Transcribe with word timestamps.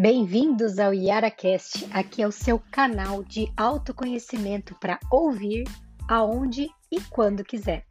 Bem-vindos 0.00 0.78
ao 0.78 0.94
YaraCast. 0.94 1.86
Aqui 1.92 2.22
é 2.22 2.26
o 2.26 2.32
seu 2.32 2.58
canal 2.72 3.22
de 3.22 3.52
autoconhecimento 3.54 4.74
para 4.80 4.98
ouvir 5.12 5.64
aonde 6.08 6.70
e 6.90 6.98
quando 7.10 7.44
quiser. 7.44 7.84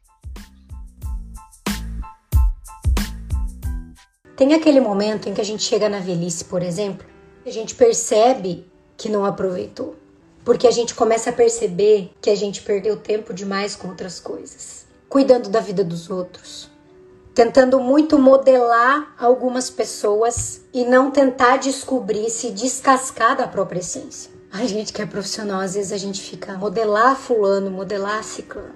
Tem 4.35 4.55
aquele 4.55 4.79
momento 4.81 5.29
em 5.29 5.35
que 5.35 5.41
a 5.41 5.43
gente 5.43 5.61
chega 5.61 5.87
na 5.87 5.99
velhice, 5.99 6.45
por 6.45 6.63
exemplo, 6.63 7.05
a 7.45 7.51
gente 7.51 7.75
percebe 7.75 8.65
que 8.97 9.07
não 9.07 9.23
aproveitou, 9.23 9.95
porque 10.43 10.65
a 10.65 10.71
gente 10.71 10.95
começa 10.95 11.29
a 11.29 11.33
perceber 11.33 12.11
que 12.19 12.31
a 12.31 12.35
gente 12.35 12.63
perdeu 12.63 12.97
tempo 12.97 13.35
demais 13.35 13.75
com 13.75 13.87
outras 13.87 14.19
coisas, 14.19 14.87
cuidando 15.07 15.47
da 15.47 15.59
vida 15.59 15.83
dos 15.83 16.09
outros, 16.09 16.71
tentando 17.39 17.79
muito 17.79 18.19
modelar 18.19 19.15
algumas 19.17 19.69
pessoas 19.69 20.59
e 20.73 20.83
não 20.83 21.09
tentar 21.09 21.55
descobrir 21.55 22.29
se 22.29 22.51
descascar 22.51 23.37
da 23.37 23.47
própria 23.47 23.79
essência. 23.79 24.29
A 24.51 24.65
gente 24.65 24.91
que 24.91 25.01
é 25.01 25.05
profissional, 25.05 25.61
às 25.61 25.73
vezes 25.73 25.93
a 25.93 25.97
gente 25.97 26.19
fica 26.21 26.57
modelar 26.57 27.15
fulano, 27.15 27.71
modelar 27.71 28.25
ciclano. 28.25 28.73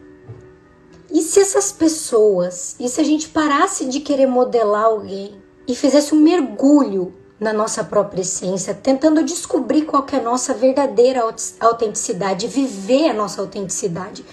E 1.11 1.21
se 1.21 1.41
essas 1.41 1.73
pessoas, 1.73 2.77
e 2.79 2.87
se 2.87 3.01
a 3.01 3.03
gente 3.03 3.27
parasse 3.27 3.83
de 3.83 3.99
querer 3.99 4.27
modelar 4.27 4.85
alguém 4.85 5.43
e 5.67 5.75
fizesse 5.75 6.15
um 6.15 6.21
mergulho 6.21 7.13
na 7.37 7.51
nossa 7.51 7.83
própria 7.83 8.21
essência, 8.21 8.73
tentando 8.73 9.25
descobrir 9.25 9.81
qual 9.81 10.05
é 10.09 10.15
a 10.15 10.21
nossa 10.21 10.53
verdadeira 10.53 11.19
autenticidade, 11.59 12.47
viver 12.47 13.09
a 13.09 13.13
nossa 13.13 13.41
autenticidade, 13.41 14.23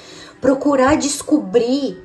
procurar 0.41 0.97
descobrir 0.97 2.01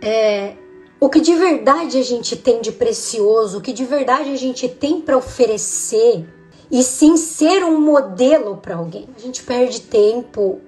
é, 0.00 0.54
o 0.98 1.08
que 1.08 1.20
de 1.20 1.34
verdade 1.34 1.98
a 1.98 2.02
gente 2.02 2.36
tem 2.36 2.60
de 2.60 2.72
precioso, 2.72 3.58
o 3.58 3.60
que 3.60 3.72
de 3.72 3.84
verdade 3.84 4.30
a 4.30 4.36
gente 4.36 4.68
tem 4.68 5.00
para 5.00 5.16
oferecer 5.16 6.26
e 6.70 6.82
sim 6.82 7.16
ser 7.16 7.64
um 7.64 7.80
modelo 7.80 8.56
para 8.56 8.76
alguém. 8.76 9.06
A 9.16 9.20
gente 9.20 9.42
perde 9.42 9.82
tempo 9.82 10.60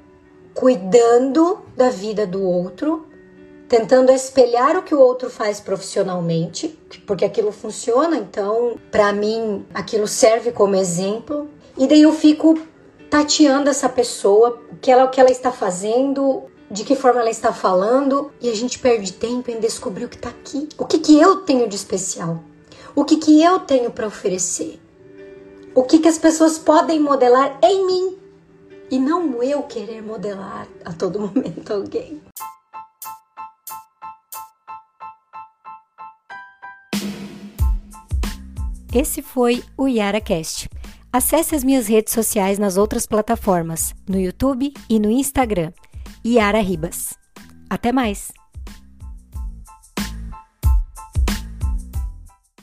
cuidando 0.54 1.60
da 1.76 1.88
vida 1.88 2.26
do 2.26 2.42
outro, 2.42 3.06
tentando 3.68 4.10
espelhar 4.10 4.76
o 4.76 4.82
que 4.82 4.94
o 4.94 5.00
outro 5.00 5.30
faz 5.30 5.60
profissionalmente, 5.60 6.78
porque 7.06 7.24
aquilo 7.24 7.52
funciona, 7.52 8.16
então 8.16 8.78
para 8.90 9.12
mim 9.12 9.64
aquilo 9.72 10.06
serve 10.06 10.52
como 10.52 10.74
exemplo. 10.74 11.48
E 11.76 11.86
daí 11.86 12.02
eu 12.02 12.12
fico 12.12 12.58
tateando 13.08 13.70
essa 13.70 13.88
pessoa, 13.88 14.60
o 14.70 14.76
que 14.76 14.90
ela, 14.90 15.04
o 15.04 15.10
que 15.10 15.20
ela 15.20 15.30
está 15.30 15.50
fazendo, 15.50 16.44
de 16.70 16.84
que 16.84 16.94
forma 16.94 17.20
ela 17.20 17.30
está 17.30 17.52
falando 17.52 18.30
e 18.40 18.50
a 18.50 18.54
gente 18.54 18.78
perde 18.78 19.12
tempo 19.12 19.50
em 19.50 19.58
descobrir 19.58 20.04
o 20.04 20.08
que 20.08 20.16
está 20.16 20.28
aqui. 20.28 20.68
O 20.76 20.84
que, 20.84 20.98
que 20.98 21.18
eu 21.18 21.36
tenho 21.42 21.68
de 21.68 21.76
especial? 21.76 22.42
O 22.94 23.04
que, 23.04 23.16
que 23.16 23.42
eu 23.42 23.60
tenho 23.60 23.90
para 23.90 24.06
oferecer? 24.06 24.80
O 25.74 25.82
que, 25.82 25.98
que 25.98 26.08
as 26.08 26.18
pessoas 26.18 26.58
podem 26.58 27.00
modelar 27.00 27.58
em 27.62 27.86
mim? 27.86 28.18
E 28.90 28.98
não 28.98 29.42
eu 29.42 29.62
querer 29.62 30.02
modelar 30.02 30.66
a 30.84 30.92
todo 30.92 31.20
momento 31.20 31.72
alguém. 31.72 32.20
Esse 38.94 39.20
foi 39.20 39.62
o 39.76 39.86
YaraCast. 39.86 40.68
Acesse 41.12 41.54
as 41.54 41.62
minhas 41.62 41.86
redes 41.86 42.12
sociais 42.12 42.58
nas 42.58 42.76
outras 42.76 43.06
plataformas, 43.06 43.94
no 44.08 44.18
YouTube 44.18 44.72
e 44.88 44.98
no 44.98 45.10
Instagram. 45.10 45.72
Yara 46.24 46.60
Ribas. 46.60 47.14
Até 47.70 47.92
mais! 47.92 48.32